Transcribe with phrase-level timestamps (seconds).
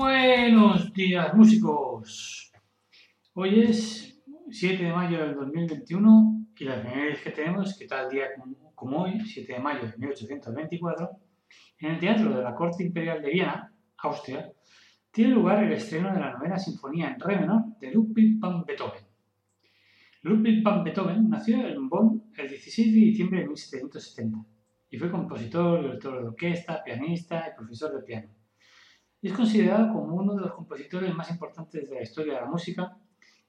[0.00, 2.52] Buenos días, músicos.
[3.34, 4.16] Hoy es
[4.48, 8.26] 7 de mayo del 2021 y la primera vez que tenemos que tal día
[8.76, 11.10] como hoy, 7 de mayo de 1824,
[11.80, 14.52] en el Teatro de la Corte Imperial de Viena, Austria,
[15.10, 19.02] tiene lugar el estreno de la novena sinfonía en re menor de Ludwig van Beethoven.
[20.22, 24.38] Ludwig van Beethoven nació en Bonn el 16 de diciembre de 1770
[24.90, 28.37] y fue compositor, director de orquesta, pianista y profesor de piano.
[29.20, 32.96] Es considerado como uno de los compositores más importantes de la historia de la música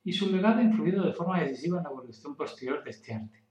[0.04, 3.44] y su legado ha influido de forma decisiva en la evolución posterior de este arte.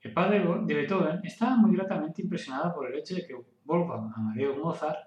[0.00, 4.56] El padre de Beethoven estaba muy gratamente impresionado por el hecho de que Wolfgang Amadeus
[4.56, 4.98] Mozart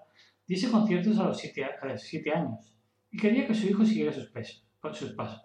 [0.46, 1.64] diese conciertos a los siete,
[2.32, 2.76] años
[3.10, 4.30] y quería que su hijo siguiera sus,
[4.92, 5.42] sus pasos.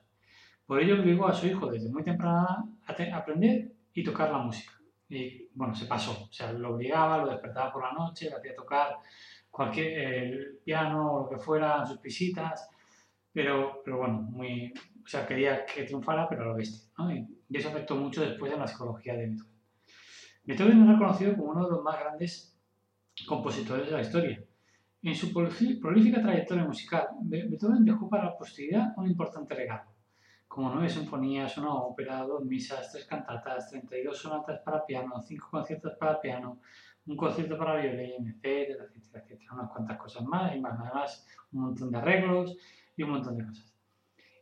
[0.65, 4.73] Por ello obligó a su hijo desde muy temprana a aprender y tocar la música.
[5.09, 8.53] Y bueno, se pasó, o sea, lo obligaba, lo despertaba por la noche, le hacía
[8.53, 8.97] tocar
[9.57, 12.69] cualquier el piano o lo que fuera, sus visitas,
[13.33, 14.71] pero, pero bueno, muy,
[15.03, 16.87] o sea, quería que triunfara, pero lo bestia.
[17.49, 19.53] Y, eso afectó mucho después en la psicología de Beethoven.
[20.43, 22.55] Beethoven es reconocido como uno de los más grandes
[23.25, 24.43] compositores de la historia.
[25.01, 29.89] En su prolífica trayectoria musical, Beethoven dejó para la posteridad un importante regalo,
[30.47, 35.93] como nueve sinfonías, una ópera, dos misas, tres cantatas, 32 sonatas para piano, cinco conciertos
[35.97, 36.59] para piano,
[37.07, 38.56] un concierto para violín, etcétera,
[39.37, 42.57] etcétera, unas cuantas cosas más y más, además un montón de arreglos
[42.95, 43.73] y un montón de cosas.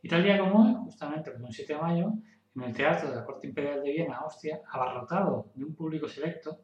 [0.02, 2.14] Y tal día como hoy, justamente el 7 de mayo,
[2.56, 6.62] en el Teatro de la Corte Imperial de Viena, Austria, abarrotado de un público selecto,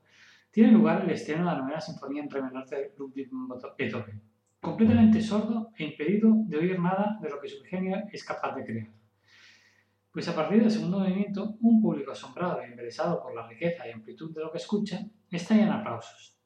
[0.51, 3.29] tiene lugar el estreno de la novena sinfonía en re menor de Ludwig
[3.77, 4.21] Beethoven,
[4.59, 8.65] completamente sordo e impedido de oír nada de lo que su genio es capaz de
[8.65, 8.87] crear.
[10.11, 13.91] Pues a partir del segundo movimiento, un público asombrado e interesado por la riqueza y
[13.91, 14.99] amplitud de lo que escucha,
[15.31, 16.37] estalla en aplausos.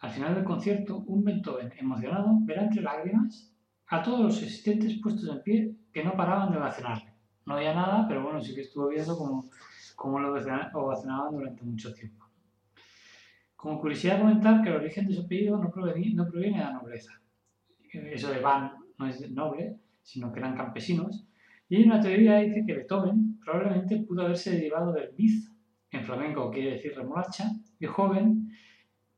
[0.00, 3.52] Al final del concierto, un Beethoven emocionado verá entre lágrimas
[3.88, 7.12] a todos los asistentes puestos en pie que no paraban de ovacionarle.
[7.46, 12.26] No había nada, pero bueno, sí que estuvo viendo cómo, lo ovacionaban durante mucho tiempo.
[13.56, 16.72] Como curiosidad comentar que el origen de su apellido no proviene, no proviene de la
[16.74, 17.20] nobleza.
[17.92, 21.28] Eso de Van no es noble, sino que eran campesinos
[21.68, 25.52] y hay una teoría que dice que Beethoven probablemente pudo haberse derivado del biz,
[25.90, 28.50] en flamenco quiere decir remolacha, y joven,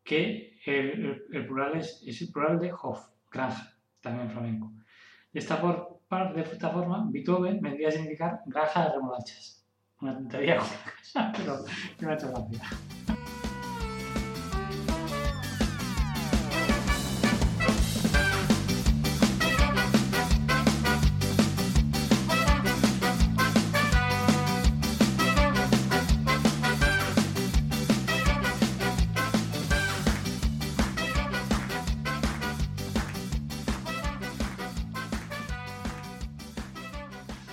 [0.03, 4.73] que el, plural es, el plural de Hof, granja, también en flamenco.
[5.33, 6.01] De esta, por,
[6.35, 9.65] de esta forma, Beethoven vendría a significar granja de remolachas.
[10.01, 10.59] Una tontería,
[11.37, 11.65] pero
[12.01, 13.00] me ha hecho gracia.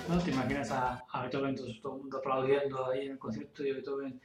[0.08, 0.18] ¿No?
[0.18, 4.20] Te imaginas a, Beethoven, todo el mundo aplaudiendo ahí en el concierto de Beethoven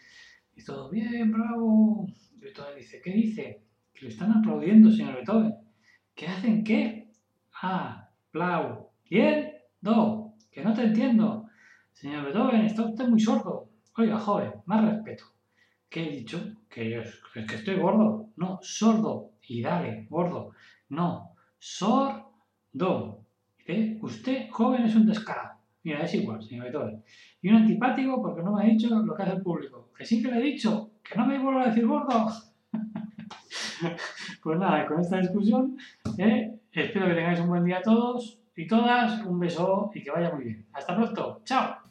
[0.55, 2.07] y todo, bien, bravo.
[2.31, 3.63] Y Beethoven dice, ¿qué dice?
[3.93, 5.55] Que lo están aplaudiendo, señor Beethoven.
[6.15, 7.11] ¿Qué hacen qué?
[7.61, 8.91] Ah, plau.
[9.09, 9.51] ¿Bien?
[9.81, 11.49] No, que no te entiendo.
[11.91, 13.69] Señor Beethoven, está usted muy sordo.
[13.97, 15.25] Oiga, joven, más respeto.
[15.89, 16.39] ¿Qué he dicho?
[16.69, 18.29] Que, que estoy gordo.
[18.37, 19.31] No, sordo.
[19.47, 20.51] Y dale, gordo.
[20.89, 23.25] No, sordo.
[23.57, 25.62] Dice, usted, joven, es un descarado.
[25.83, 27.03] Mira, es igual, señor Beethoven.
[27.41, 29.89] Y un antipático porque no me ha dicho lo que hace el público.
[29.97, 32.27] Que sí que le he dicho, que no me vuelva a decir gordo.
[34.43, 35.77] pues nada, con esta discusión,
[36.17, 39.25] eh, espero que tengáis un buen día a todos y todas.
[39.25, 40.65] Un beso y que vaya muy bien.
[40.71, 41.41] Hasta pronto.
[41.43, 41.82] Chao.